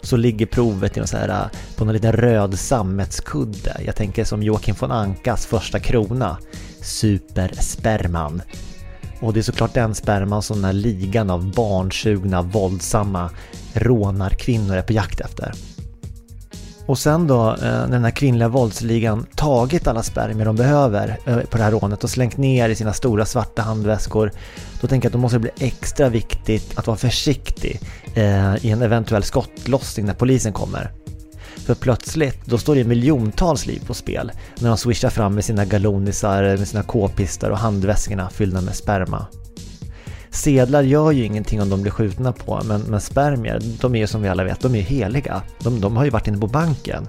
Så 0.01 0.17
ligger 0.17 0.45
provet 0.45 0.97
i 0.97 0.99
någon 0.99 1.07
så 1.07 1.17
här, 1.17 1.29
äh, 1.29 1.75
på 1.75 1.85
någon 1.85 1.93
liten 1.93 2.13
röd 2.13 2.59
sammetskudde. 2.59 3.81
Jag 3.85 3.95
tänker 3.95 4.23
som 4.23 4.43
Joakim 4.43 4.75
von 4.79 4.91
Ankas 4.91 5.45
första 5.45 5.79
krona. 5.79 6.37
Supersperman. 6.81 8.41
Och 9.19 9.33
det 9.33 9.39
är 9.39 9.41
såklart 9.41 9.73
den 9.73 9.95
sperman 9.95 10.41
som 10.41 10.55
den 10.55 10.65
här 10.65 10.73
ligan 10.73 11.29
av 11.29 11.51
barnsugna, 11.51 12.41
våldsamma 12.41 13.29
rånarkvinnor 13.73 14.75
är 14.75 14.81
på 14.81 14.93
jakt 14.93 15.19
efter. 15.19 15.53
Och 16.89 16.99
sen 16.99 17.27
då, 17.27 17.49
eh, 17.49 17.57
när 17.61 17.87
den 17.87 18.03
här 18.03 18.11
kvinnliga 18.11 18.47
våldsligan 18.47 19.25
tagit 19.35 19.87
alla 19.87 20.03
spermier 20.03 20.45
de 20.45 20.55
behöver 20.55 21.19
eh, 21.25 21.39
på 21.39 21.57
det 21.57 21.63
här 21.63 21.71
rånet 21.71 22.03
och 22.03 22.09
slängt 22.09 22.37
ner 22.37 22.69
i 22.69 22.75
sina 22.75 22.93
stora 22.93 23.25
svarta 23.25 23.61
handväskor, 23.61 24.31
då 24.81 24.87
tänker 24.87 25.05
jag 25.05 25.09
att 25.09 25.13
då 25.13 25.19
måste 25.19 25.35
det 25.35 25.39
bli 25.39 25.67
extra 25.67 26.09
viktigt 26.09 26.77
att 26.77 26.87
vara 26.87 26.97
försiktig 26.97 27.79
eh, 28.13 28.65
i 28.65 28.69
en 28.69 28.81
eventuell 28.81 29.23
skottlossning 29.23 30.05
när 30.05 30.13
polisen 30.13 30.53
kommer. 30.53 30.91
För 31.69 31.75
plötsligt, 31.75 32.45
då 32.45 32.57
står 32.57 32.75
det 32.75 32.83
miljontals 32.83 33.65
liv 33.65 33.81
på 33.87 33.93
spel 33.93 34.31
när 34.59 34.69
de 34.69 34.77
swishar 34.77 35.09
fram 35.09 35.35
med 35.35 35.45
sina 35.45 35.65
galonisar, 35.65 36.57
med 36.57 36.67
sina 36.67 36.83
k-pistar 36.83 37.49
och 37.49 37.57
handväskorna 37.57 38.29
fyllda 38.29 38.61
med 38.61 38.75
sperma. 38.75 39.25
Sedlar 40.29 40.81
gör 40.81 41.11
ju 41.11 41.25
ingenting 41.25 41.61
om 41.61 41.69
de 41.69 41.81
blir 41.81 41.91
skjutna 41.91 42.31
på, 42.31 42.61
men, 42.65 42.81
men 42.81 43.01
spermier, 43.01 43.61
de 43.81 43.95
är 43.95 43.99
ju 43.99 44.07
som 44.07 44.21
vi 44.21 44.29
alla 44.29 44.43
vet, 44.43 44.59
de 44.59 44.75
är 44.75 44.81
heliga. 44.81 45.41
De, 45.59 45.81
de 45.81 45.97
har 45.97 46.03
ju 46.03 46.09
varit 46.09 46.27
inne 46.27 46.37
på 46.37 46.47
banken. 46.47 47.07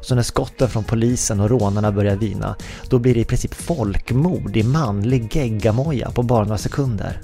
Så 0.00 0.14
när 0.14 0.22
skotten 0.22 0.68
från 0.68 0.84
polisen 0.84 1.40
och 1.40 1.50
rånarna 1.50 1.92
börjar 1.92 2.16
vina, 2.16 2.56
då 2.88 2.98
blir 2.98 3.14
det 3.14 3.20
i 3.20 3.24
princip 3.24 3.54
folkmord 3.54 4.56
i 4.56 4.62
manlig 4.62 5.36
geggamoja 5.36 6.10
på 6.10 6.22
bara 6.22 6.44
några 6.44 6.58
sekunder. 6.58 7.20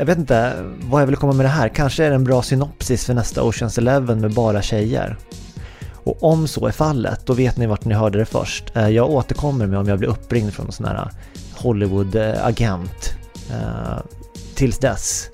Jag 0.00 0.06
vet 0.06 0.18
inte 0.18 0.54
vad 0.80 1.02
jag 1.02 1.06
vill 1.06 1.16
komma 1.16 1.32
med 1.32 1.44
det 1.44 1.50
här. 1.50 1.68
Kanske 1.68 2.04
är 2.04 2.08
det 2.08 2.14
en 2.14 2.24
bra 2.24 2.42
synopsis 2.42 3.04
för 3.04 3.14
nästa 3.14 3.42
Oceans 3.42 3.78
Eleven 3.78 4.20
med 4.20 4.34
bara 4.34 4.62
tjejer. 4.62 5.16
Och 5.92 6.22
om 6.22 6.48
så 6.48 6.66
är 6.66 6.72
fallet, 6.72 7.26
då 7.26 7.32
vet 7.32 7.56
ni 7.56 7.66
vart 7.66 7.84
ni 7.84 7.94
hörde 7.94 8.18
det 8.18 8.24
först. 8.24 8.76
Eh, 8.76 8.88
jag 8.88 9.10
återkommer 9.10 9.66
med 9.66 9.78
om 9.78 9.88
jag 9.88 9.98
blir 9.98 10.08
uppringd 10.08 10.52
från 10.52 10.66
någon 10.66 10.72
sån 10.72 10.86
här 10.86 11.10
Hollywood-agent. 11.56 13.10
Eh, 13.50 13.98
tills 14.54 14.78
dess, 14.78 15.30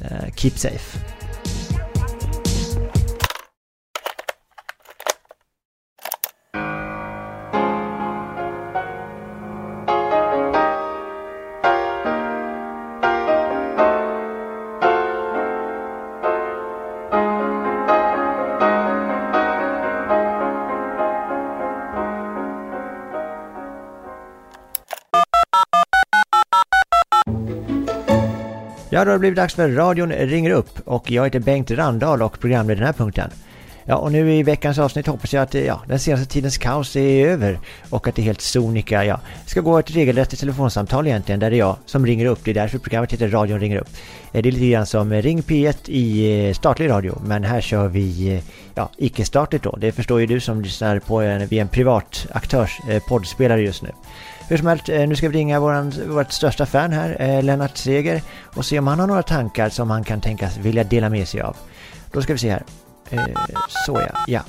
eh, 0.00 0.34
keep 0.34 0.52
safe. 0.56 0.98
Ja, 29.00 29.04
då 29.04 29.10
har 29.10 29.14
det 29.14 29.20
blivit 29.20 29.36
dags 29.36 29.54
för 29.54 29.68
radion 29.68 30.12
ringer 30.12 30.50
upp 30.50 30.80
och 30.84 31.10
jag 31.10 31.24
heter 31.24 31.40
Bengt 31.40 31.70
Randahl 31.70 32.22
och 32.22 32.40
programleder 32.40 32.76
den 32.76 32.86
här 32.86 32.92
punkten. 32.92 33.30
Ja, 33.90 33.96
och 33.96 34.12
nu 34.12 34.34
i 34.34 34.42
veckans 34.42 34.78
avsnitt 34.78 35.06
hoppas 35.06 35.32
jag 35.32 35.42
att 35.42 35.54
ja, 35.54 35.80
den 35.86 35.98
senaste 35.98 36.26
tidens 36.26 36.58
kaos 36.58 36.96
är 36.96 37.26
över 37.26 37.58
och 37.90 38.08
att 38.08 38.14
det 38.14 38.22
helt 38.22 38.40
sonika, 38.40 39.04
ja, 39.04 39.20
ska 39.46 39.60
gå 39.60 39.78
ett 39.78 39.90
regelrätt 39.90 40.38
telefonsamtal 40.38 41.06
egentligen 41.06 41.40
där 41.40 41.50
det 41.50 41.56
är 41.56 41.58
jag 41.58 41.76
som 41.86 42.06
ringer 42.06 42.26
upp. 42.26 42.38
Det 42.44 42.50
är 42.50 42.54
därför 42.54 42.78
programmet 42.78 43.12
heter 43.12 43.28
Radion 43.28 43.60
ringer 43.60 43.78
upp. 43.78 43.88
Eh, 44.32 44.42
det 44.42 44.48
är 44.48 44.52
lite 44.52 44.66
grann 44.66 44.86
som 44.86 45.12
eh, 45.12 45.22
Ring 45.22 45.42
P1 45.42 45.76
i 45.86 46.48
eh, 46.48 46.54
statlig 46.54 46.90
radio, 46.90 47.22
men 47.24 47.44
här 47.44 47.60
kör 47.60 47.88
vi, 47.88 48.42
ja, 48.74 48.90
icke-statligt 48.96 49.62
då. 49.62 49.76
Det 49.76 49.92
förstår 49.92 50.20
ju 50.20 50.26
du 50.26 50.40
som 50.40 50.60
lyssnar 50.60 50.98
på 50.98 51.20
en, 51.20 51.46
via 51.46 51.62
en 51.62 51.68
privat 51.68 52.26
aktörs 52.32 52.80
poddspelare 53.08 53.62
just 53.62 53.82
nu. 53.82 53.90
Hur 54.48 54.56
som 54.56 54.66
helst, 54.66 54.88
nu 54.88 55.16
ska 55.16 55.28
vi 55.28 55.38
ringa 55.38 55.60
våran, 55.60 55.92
vårt 56.08 56.32
största 56.32 56.66
fan 56.66 56.92
här, 56.92 57.16
eh, 57.20 57.42
Lennart 57.42 57.76
Seger, 57.76 58.22
och 58.44 58.64
se 58.64 58.78
om 58.78 58.86
han 58.86 59.00
har 59.00 59.06
några 59.06 59.22
tankar 59.22 59.68
som 59.68 59.90
han 59.90 60.04
kan 60.04 60.20
tänkas 60.20 60.56
vilja 60.56 60.84
dela 60.84 61.08
med 61.08 61.28
sig 61.28 61.40
av. 61.40 61.56
Då 62.12 62.22
ska 62.22 62.32
vi 62.32 62.38
se 62.38 62.50
här. 62.50 62.62
Eh, 63.10 63.24
så 63.68 63.92
ja, 63.92 64.24
ja. 64.26 64.40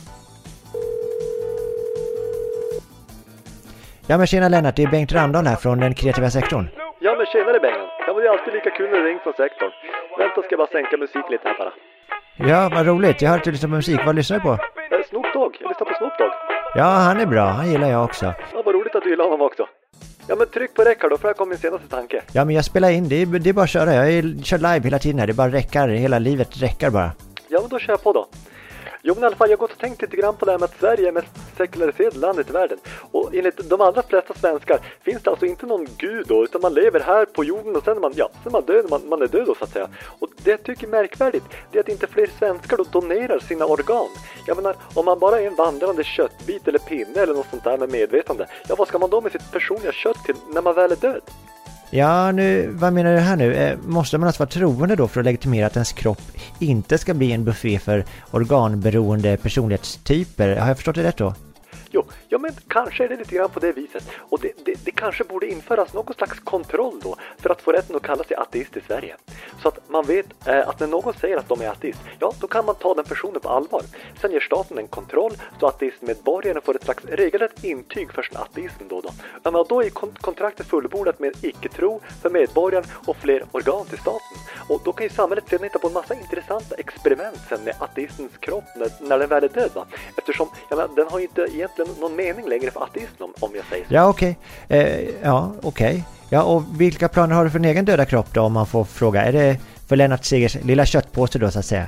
Ja 4.07 4.17
men 4.17 4.27
tjena 4.27 4.49
Lennart, 4.49 4.75
det 4.75 4.83
är 4.83 4.87
Bengt 4.87 5.11
Randahl 5.11 5.47
här 5.47 5.55
från 5.55 5.79
den 5.79 5.93
kreativa 5.93 6.29
sektorn. 6.29 6.69
Ja 6.99 7.15
men 7.17 7.25
tjenare 7.25 7.59
Bengan. 7.59 7.87
Ja 8.07 8.13
men 8.13 8.15
det 8.15 8.27
är 8.27 8.31
alltid 8.31 8.53
lika 8.53 8.69
kul 8.69 8.89
när 8.91 8.97
det 8.99 9.07
ringer 9.09 9.19
från 9.19 9.33
sektorn. 9.33 9.71
Vänta 10.17 10.41
ska 10.41 10.47
jag 10.49 10.59
bara 10.59 10.67
sänka 10.67 10.97
musiken 10.97 11.31
lite 11.31 11.47
här 11.47 11.57
bara. 11.57 11.73
Ja, 12.49 12.69
vad 12.75 12.85
roligt. 12.87 13.21
Jag 13.21 13.29
har 13.29 13.33
hört 13.37 13.41
att 13.41 13.45
du 13.45 13.51
lyssnar 13.51 13.69
på 13.69 13.75
musik. 13.75 13.99
Vad 14.05 14.15
lyssnar 14.15 14.37
du 14.37 14.43
på? 14.43 14.51
Eh, 14.51 15.01
Snoop 15.09 15.25
Dogg. 15.33 15.57
Jag 15.61 15.69
lyssnar 15.69 15.85
på 15.87 15.93
Snoop 15.97 16.17
Dogg. 16.17 16.31
Ja, 16.75 16.83
han 16.83 17.19
är 17.19 17.25
bra. 17.25 17.45
Han 17.45 17.71
gillar 17.71 17.89
jag 17.89 18.03
också. 18.03 18.25
Ja, 18.53 18.61
vad 18.65 18.75
roligt 18.75 18.95
att 18.95 19.03
du 19.03 19.09
gillar 19.09 19.25
honom 19.25 19.41
också. 19.41 19.67
Ja 20.27 20.35
men 20.35 20.47
tryck 20.47 20.73
på 20.73 20.83
räckar 20.83 21.09
då, 21.09 21.17
för 21.17 21.27
här 21.27 21.33
kommer 21.33 21.49
min 21.49 21.59
senaste 21.59 21.87
tanke. 21.87 22.21
Ja 22.31 22.45
men 22.45 22.55
jag 22.55 22.65
spelar 22.65 22.89
in, 22.89 23.09
det 23.09 23.15
är, 23.15 23.25
det 23.25 23.49
är 23.49 23.53
bara 23.53 23.63
att 23.63 23.69
köra. 23.69 23.93
Jag 23.93 24.11
är, 24.13 24.43
kör 24.43 24.57
live 24.57 24.81
hela 24.83 24.99
tiden 24.99 25.19
här. 25.19 25.27
Det 25.27 25.33
är 25.33 25.35
bara 25.43 25.51
räckar, 25.51 25.87
hela 25.87 26.19
livet 26.19 26.61
räckar 26.61 26.89
bara. 26.89 27.11
Ja 27.53 27.61
men 27.61 27.69
då 27.69 27.79
kör 27.79 27.93
jag 27.93 28.03
på 28.03 28.13
då. 28.13 28.27
Jo 29.01 29.13
men 29.13 29.23
i 29.23 29.25
alla 29.25 29.35
fall, 29.35 29.49
jag 29.49 29.57
har 29.57 29.61
gått 29.61 29.71
och 29.71 29.79
tänkt 29.79 30.01
lite 30.01 30.17
grann 30.17 30.35
på 30.35 30.45
det 30.45 30.51
här 30.51 30.59
med 30.59 30.69
att 30.69 30.79
Sverige 30.79 31.07
är 31.07 31.11
mest 31.11 31.27
sekulariserade 31.57 32.19
landet 32.19 32.49
i 32.49 32.53
världen. 32.53 32.77
Och 33.11 33.35
enligt 33.35 33.69
de 33.69 33.81
allra 33.81 34.01
flesta 34.01 34.33
svenskar 34.33 34.79
finns 35.01 35.23
det 35.23 35.29
alltså 35.29 35.45
inte 35.45 35.65
någon 35.65 35.87
gud 35.97 36.27
då, 36.27 36.43
utan 36.43 36.61
man 36.61 36.73
lever 36.73 36.99
här 36.99 37.25
på 37.25 37.43
jorden 37.43 37.75
och 37.75 37.83
sen 37.83 37.97
är 37.97 38.01
man, 38.01 38.13
ja, 38.15 38.29
sen 38.33 38.47
är 38.47 38.51
man 38.51 38.65
död, 38.65 38.85
man, 38.89 39.01
man 39.09 39.21
är 39.21 39.27
död 39.27 39.47
då 39.47 39.55
så 39.55 39.63
att 39.63 39.73
säga. 39.73 39.89
Och 40.19 40.29
det 40.43 40.51
jag 40.51 40.63
tycker 40.63 40.87
är 40.87 40.91
märkvärdigt, 40.91 41.45
det 41.71 41.77
är 41.77 41.83
att 41.83 41.89
inte 41.89 42.07
fler 42.07 42.29
svenskar 42.39 42.77
då 42.77 42.83
donerar 42.83 43.39
sina 43.39 43.65
organ. 43.65 44.09
Jag 44.47 44.57
menar, 44.57 44.75
om 44.93 45.05
man 45.05 45.19
bara 45.19 45.41
är 45.41 45.47
en 45.47 45.55
vandrande 45.55 46.03
köttbit 46.03 46.67
eller 46.67 46.79
pinne 46.79 47.19
eller 47.19 47.33
något 47.33 47.49
sånt 47.49 47.63
där 47.63 47.77
med 47.77 47.91
medvetande, 47.91 48.47
ja 48.67 48.75
vad 48.77 48.87
ska 48.87 48.99
man 48.99 49.09
då 49.09 49.21
med 49.21 49.31
sitt 49.31 49.51
personliga 49.51 49.91
kött 49.91 50.23
till 50.25 50.35
när 50.53 50.61
man 50.61 50.75
väl 50.75 50.91
är 50.91 50.95
död? 50.95 51.21
Ja, 51.93 52.31
nu, 52.31 52.67
vad 52.71 52.93
menar 52.93 53.13
du 53.13 53.19
här 53.19 53.35
nu? 53.35 53.55
Eh, 53.55 53.77
måste 53.87 54.17
man 54.17 54.27
alltså 54.27 54.43
vara 54.43 54.49
troende 54.49 54.95
då 54.95 55.07
för 55.07 55.19
att 55.19 55.25
legitimera 55.25 55.67
att 55.67 55.75
ens 55.75 55.91
kropp 55.91 56.21
inte 56.59 56.97
ska 56.97 57.13
bli 57.13 57.31
en 57.31 57.43
buffé 57.43 57.79
för 57.79 58.05
organberoende 58.31 59.37
personlighetstyper? 59.37 60.55
Har 60.55 60.67
jag 60.67 60.77
förstått 60.77 60.95
det 60.95 61.03
rätt 61.03 61.17
då? 61.17 61.35
Jo, 61.91 62.03
ja 62.31 62.37
men 62.37 62.51
kanske 62.67 63.03
är 63.03 63.09
det 63.09 63.15
lite 63.15 63.35
grann 63.35 63.49
på 63.49 63.59
det 63.59 63.71
viset. 63.71 64.03
Och 64.17 64.39
det, 64.39 64.51
det, 64.65 64.85
det, 64.85 64.91
kanske 64.91 65.23
borde 65.23 65.47
införas 65.47 65.93
någon 65.93 66.13
slags 66.13 66.39
kontroll 66.39 66.99
då 67.03 67.15
för 67.37 67.49
att 67.49 67.61
få 67.61 67.71
rätten 67.71 67.95
att 67.95 68.01
kalla 68.01 68.23
sig 68.23 68.37
ateist 68.37 68.77
i 68.77 68.81
Sverige. 68.81 69.15
Så 69.61 69.67
att 69.67 69.89
man 69.89 70.05
vet 70.05 70.47
eh, 70.47 70.69
att 70.69 70.79
när 70.79 70.87
någon 70.87 71.13
säger 71.13 71.37
att 71.37 71.49
de 71.49 71.61
är 71.61 71.67
ateist, 71.67 71.99
ja 72.19 72.33
då 72.39 72.47
kan 72.47 72.65
man 72.65 72.75
ta 72.75 72.93
den 72.93 73.05
personen 73.05 73.41
på 73.41 73.49
allvar. 73.49 73.81
Sen 74.21 74.31
ger 74.31 74.39
staten 74.39 74.77
en 74.77 74.87
kontroll 74.87 75.31
så 75.59 75.67
att 75.67 75.75
ateistmedborgarna 75.75 76.61
får 76.61 76.75
ett 76.75 76.83
slags 76.83 77.05
regelrätt 77.05 77.63
intyg 77.63 78.11
för 78.13 78.23
sin 78.23 78.37
ateism 78.37 78.87
då. 78.87 79.01
då. 79.01 79.09
Ja, 79.43 79.51
men 79.51 79.65
då 79.69 79.83
är 79.83 79.89
kontraktet 80.21 80.67
fullbordat 80.67 81.19
med 81.19 81.33
icke-tro 81.41 82.01
för 82.21 82.29
medborgaren 82.29 82.85
och 83.07 83.17
fler 83.17 83.45
organ 83.51 83.85
till 83.85 83.97
staten. 83.97 84.37
Och 84.67 84.81
då 84.85 84.93
kan 84.93 85.03
ju 85.03 85.09
samhället 85.09 85.49
sedan 85.49 85.63
hitta 85.63 85.79
på 85.79 85.87
en 85.87 85.93
massa 85.93 86.13
intressanta 86.13 86.75
experiment 86.75 87.37
sen 87.49 87.63
med 87.63 87.75
ateistens 87.79 88.37
kropp 88.39 88.63
när, 88.75 88.89
när 89.07 89.19
den 89.19 89.29
väl 89.29 89.43
är 89.43 89.49
död. 89.49 89.71
Va? 89.73 89.85
Eftersom 90.17 90.49
ja, 90.69 90.75
men, 90.75 90.95
den 90.95 91.07
har 91.07 91.19
ju 91.19 91.25
inte 91.25 91.41
egentligen 91.41 91.91
någon 91.99 92.15
mening 92.23 92.49
längre 92.49 92.71
för 92.71 92.83
ateismen 92.83 93.19
om, 93.19 93.33
om 93.39 93.51
jag 93.55 93.65
säger 93.65 93.85
så. 93.87 93.93
Ja, 93.93 94.07
okej. 94.07 94.37
Okay. 94.65 94.79
Eh, 94.79 95.09
ja, 95.23 95.51
okej. 95.61 95.91
Okay. 95.91 96.03
Ja, 96.29 96.43
och 96.43 96.63
vilka 96.81 97.07
planer 97.07 97.35
har 97.35 97.43
du 97.43 97.49
för 97.49 97.59
din 97.59 97.71
egen 97.71 97.85
döda 97.85 98.05
kropp 98.05 98.33
då 98.33 98.41
om 98.41 98.53
man 98.53 98.65
får 98.65 98.83
fråga? 98.83 99.23
Är 99.23 99.33
det 99.33 99.57
för 99.87 99.95
Lennart 99.95 100.25
Segers 100.25 100.57
lilla 100.63 100.85
köttpåse 100.85 101.39
då 101.39 101.51
så 101.51 101.59
att 101.59 101.65
säga? 101.65 101.87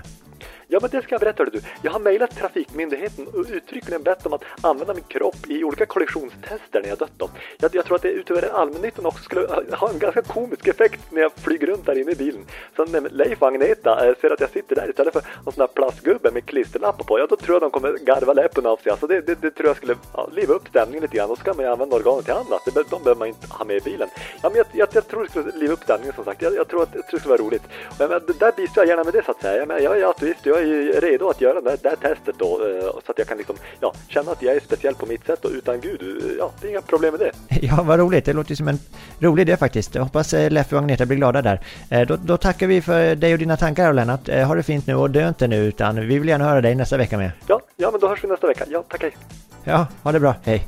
Ja, 0.67 0.79
men 0.81 0.89
det 0.89 1.01
ska 1.01 1.13
jag 1.13 1.21
berätta 1.21 1.45
du. 1.45 1.61
Jag 1.81 1.91
har 1.91 1.99
mejlat 1.99 2.35
Trafikmyndigheten 2.35 3.27
och 3.27 3.45
uttryckligen 3.49 4.03
bett 4.03 4.25
om 4.25 4.33
att 4.33 4.43
använda 4.61 4.93
min 4.93 5.03
kropp 5.03 5.35
i 5.47 5.63
olika 5.63 5.85
kollisionstester 5.85 6.81
när 6.81 6.89
jag 6.89 6.97
dött 6.97 7.19
dem. 7.19 7.29
Jag, 7.57 7.75
jag 7.75 7.85
tror 7.85 7.95
att 7.95 8.01
det 8.01 8.11
utöver 8.11 8.49
allmännyttan 8.53 9.05
också 9.05 9.23
skulle 9.23 9.41
äh, 9.41 9.79
ha 9.79 9.89
en 9.89 9.99
ganska 9.99 10.21
komisk 10.21 10.67
effekt 10.67 11.11
när 11.11 11.21
jag 11.21 11.31
flyger 11.33 11.67
runt 11.67 11.85
där 11.85 11.97
inne 11.97 12.11
i 12.11 12.15
bilen. 12.15 12.45
Så 12.75 12.85
när 12.85 13.01
Leif 13.01 13.41
och 13.41 13.47
Agneta 13.47 14.07
äh, 14.07 14.15
ser 14.21 14.33
att 14.33 14.39
jag 14.39 14.49
sitter 14.49 14.75
där 14.75 14.89
istället 14.89 15.13
för 15.13 15.21
någon 15.45 15.53
sån 15.53 15.61
där 15.61 15.67
plastgubbe 15.67 16.31
med 16.31 16.45
klisterlappar 16.45 17.03
på, 17.03 17.19
ja 17.19 17.27
då 17.29 17.35
tror 17.35 17.55
jag 17.55 17.61
de 17.61 17.71
kommer 17.71 17.97
garva 17.97 18.33
läppen 18.33 18.65
av 18.65 18.77
sig. 18.77 18.91
Alltså 18.91 19.07
det, 19.07 19.21
det, 19.21 19.41
det 19.41 19.51
tror 19.51 19.67
jag 19.67 19.77
skulle 19.77 19.95
ja, 20.13 20.29
liva 20.31 20.53
upp 20.53 20.67
stämningen 20.67 21.01
lite 21.01 21.17
grann. 21.17 21.29
Då 21.29 21.35
ska 21.35 21.53
man 21.53 21.65
ju 21.65 21.71
använda 21.71 21.95
organet 21.95 22.25
till 22.25 22.33
annat. 22.33 22.61
Det, 22.65 22.89
de 22.89 23.03
behöver 23.03 23.19
man 23.19 23.27
inte 23.27 23.47
ha 23.47 23.65
med 23.65 23.77
i 23.77 23.81
bilen. 23.81 24.09
Ja, 24.41 24.49
men 24.49 24.57
jag, 24.57 24.65
jag, 24.71 24.87
jag 24.91 25.07
tror 25.07 25.23
det 25.23 25.29
skulle 25.29 25.51
liva 25.51 25.73
upp 25.73 25.83
stämningen 25.83 26.15
som 26.15 26.25
sagt. 26.25 26.41
Jag, 26.41 26.55
jag 26.55 26.67
tror 26.67 26.83
att 26.83 26.95
jag 26.95 27.07
tror 27.07 27.17
det 27.17 27.19
skulle 27.19 27.37
vara 27.37 27.47
roligt. 27.47 27.63
Men, 27.99 28.09
men 28.09 28.21
där 28.39 28.51
bistår 28.51 28.83
jag 28.83 28.87
gärna 28.87 29.03
med 29.03 29.13
det 29.13 29.25
så 29.25 29.31
att 29.31 29.41
säga. 29.41 29.65
Jag, 29.65 29.81
jag 29.81 29.99
är 29.99 30.05
ateist, 30.05 30.45
jag 30.53 30.69
är 30.69 31.01
redo 31.01 31.29
att 31.29 31.41
göra 31.41 31.61
det 31.61 31.69
här, 31.69 31.77
det 31.81 31.89
här 31.89 31.95
testet 31.95 32.35
då 32.37 32.45
eh, 32.45 32.83
så 33.05 33.11
att 33.11 33.17
jag 33.17 33.27
kan 33.27 33.37
liksom, 33.37 33.55
ja, 33.79 33.93
känna 34.07 34.31
att 34.31 34.41
jag 34.41 34.55
är 34.55 34.59
speciell 34.59 34.95
på 34.95 35.05
mitt 35.05 35.25
sätt 35.25 35.45
och 35.45 35.51
utan 35.51 35.81
Gud, 35.81 36.01
eh, 36.01 36.31
ja, 36.37 36.51
det 36.61 36.67
är 36.67 36.71
inga 36.71 36.81
problem 36.81 37.13
med 37.13 37.19
det. 37.19 37.31
Ja, 37.61 37.83
vad 37.83 37.99
roligt. 37.99 38.25
Det 38.25 38.33
låter 38.33 38.55
som 38.55 38.67
en 38.67 38.79
rolig 39.19 39.41
idé 39.41 39.57
faktiskt. 39.57 39.95
Jag 39.95 40.03
hoppas 40.03 40.33
eh, 40.33 40.51
Leffe 40.51 40.75
och 40.75 40.81
Agneta 40.81 41.05
blir 41.05 41.17
glada 41.17 41.41
där. 41.41 41.59
Då, 42.05 42.15
då 42.15 42.37
tackar 42.37 42.67
vi 42.67 42.81
för 42.81 43.15
dig 43.15 43.33
och 43.33 43.39
dina 43.39 43.57
tankar 43.57 43.93
Lennart. 43.93 44.27
Ha 44.27 44.55
det 44.55 44.63
fint 44.63 44.87
nu 44.87 44.95
och 44.95 45.09
dö 45.09 45.27
inte 45.27 45.47
nu 45.47 45.65
utan 45.65 46.07
vi 46.07 46.19
vill 46.19 46.29
gärna 46.29 46.45
höra 46.45 46.61
dig 46.61 46.75
nästa 46.75 46.97
vecka 46.97 47.17
med. 47.17 47.31
Ja, 47.47 47.59
ja 47.75 47.91
men 47.91 47.99
då 47.99 48.07
hörs 48.07 48.23
vi 48.23 48.27
nästa 48.27 48.47
vecka. 48.47 48.65
Ja, 48.69 48.83
tack 48.87 49.01
hej. 49.01 49.15
Ja, 49.63 49.87
ha 50.03 50.11
det 50.11 50.19
bra. 50.19 50.35
Hej. 50.43 50.67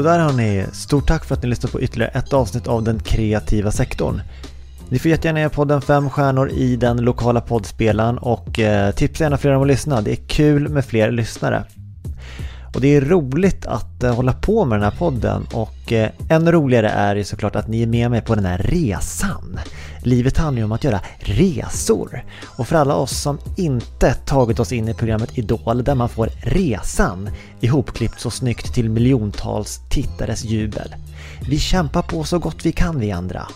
Sådär 0.00 0.32
ni. 0.32 0.66
Stort 0.72 1.06
tack 1.06 1.24
för 1.24 1.34
att 1.34 1.42
ni 1.42 1.48
lyssnat 1.48 1.72
på 1.72 1.80
ytterligare 1.80 2.12
ett 2.12 2.32
avsnitt 2.32 2.66
av 2.66 2.82
den 2.82 3.00
kreativa 3.00 3.70
sektorn. 3.70 4.20
Ni 4.88 4.98
får 4.98 5.10
jättegärna 5.10 5.40
ge 5.40 5.48
podden 5.48 5.82
fem 5.82 6.10
stjärnor 6.10 6.50
i 6.50 6.76
den 6.76 6.96
lokala 6.96 7.40
poddspelaren 7.40 8.18
och 8.18 8.58
eh, 8.58 8.90
tipsa 8.94 9.24
gärna 9.24 9.38
fler 9.38 9.52
om 9.52 9.62
att 9.62 9.68
lyssna. 9.68 10.00
Det 10.00 10.12
är 10.12 10.26
kul 10.26 10.68
med 10.68 10.84
fler 10.84 11.10
lyssnare. 11.10 11.64
Och 12.74 12.80
det 12.80 12.96
är 12.96 13.00
roligt 13.00 13.66
att 13.66 14.02
eh, 14.02 14.14
hålla 14.14 14.32
på 14.32 14.64
med 14.64 14.78
den 14.78 14.84
här 14.84 14.98
podden 14.98 15.46
och 15.52 15.92
eh, 15.92 16.10
ännu 16.28 16.52
roligare 16.52 16.88
är 16.88 17.14
det 17.14 17.24
såklart 17.24 17.56
att 17.56 17.68
ni 17.68 17.82
är 17.82 17.86
med 17.86 18.10
mig 18.10 18.20
på 18.20 18.34
den 18.34 18.44
här 18.44 18.58
resan. 18.58 19.60
Livet 20.02 20.36
handlar 20.36 20.60
ju 20.60 20.64
om 20.64 20.72
att 20.72 20.84
göra 20.84 21.00
resor. 21.18 22.24
Och 22.44 22.68
för 22.68 22.76
alla 22.76 22.94
oss 22.94 23.20
som 23.20 23.38
inte 23.56 24.14
tagit 24.14 24.60
oss 24.60 24.72
in 24.72 24.88
i 24.88 24.94
programmet 24.94 25.38
Idol 25.38 25.84
där 25.84 25.94
man 25.94 26.08
får 26.08 26.28
resan 26.42 27.30
ihopklippt 27.60 28.20
så 28.20 28.30
snyggt 28.30 28.74
till 28.74 28.90
miljontals 28.90 29.80
tittares 29.88 30.44
jubel. 30.44 30.94
Vi 31.48 31.58
kämpar 31.58 32.02
på 32.02 32.24
så 32.24 32.38
gott 32.38 32.66
vi 32.66 32.72
kan 32.72 33.00
vi 33.00 33.12
andra. 33.12 33.46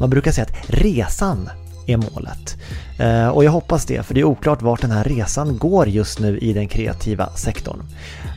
Man 0.00 0.10
brukar 0.10 0.32
säga 0.32 0.44
att 0.44 0.70
resan 0.70 1.50
är 1.86 1.96
målet. 1.96 2.56
Eh, 2.98 3.28
och 3.28 3.44
jag 3.44 3.50
hoppas 3.50 3.84
det, 3.84 4.02
för 4.02 4.14
det 4.14 4.20
är 4.20 4.24
oklart 4.24 4.62
vart 4.62 4.80
den 4.80 4.90
här 4.90 5.04
resan 5.04 5.58
går 5.58 5.88
just 5.88 6.18
nu 6.18 6.38
i 6.38 6.52
den 6.52 6.68
kreativa 6.68 7.30
sektorn. 7.36 7.82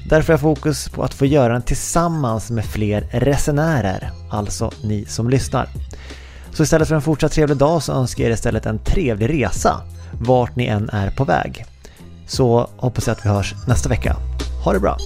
Därför 0.09 0.33
är 0.33 0.37
fokus 0.37 0.89
på 0.89 1.03
att 1.03 1.13
få 1.13 1.25
göra 1.25 1.53
den 1.53 1.61
tillsammans 1.61 2.51
med 2.51 2.65
fler 2.65 3.07
resenärer, 3.11 4.11
alltså 4.31 4.71
ni 4.83 5.05
som 5.05 5.29
lyssnar. 5.29 5.69
Så 6.53 6.63
istället 6.63 6.87
för 6.87 6.95
en 6.95 7.01
fortsatt 7.01 7.31
trevlig 7.31 7.57
dag 7.57 7.83
så 7.83 7.93
önskar 7.93 8.23
jag 8.23 8.29
er 8.29 8.33
istället 8.33 8.65
en 8.65 8.79
trevlig 8.79 9.29
resa, 9.29 9.81
vart 10.21 10.55
ni 10.55 10.65
än 10.65 10.89
är 10.89 11.11
på 11.11 11.23
väg. 11.23 11.65
Så 12.27 12.69
hoppas 12.77 13.07
jag 13.07 13.17
att 13.17 13.25
vi 13.25 13.29
hörs 13.29 13.55
nästa 13.67 13.89
vecka. 13.89 14.15
Ha 14.63 14.73
det 14.73 14.79
bra! 14.79 14.97